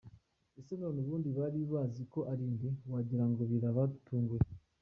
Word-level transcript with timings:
none 0.79 0.91
se 0.95 0.99
ubundi 1.03 1.29
bari 1.37 1.59
bazi 1.71 2.01
ko 2.13 2.19
arinde?? 2.31 2.67
wagirango 2.91 3.41
birabatunguye!!!!. 3.51 4.47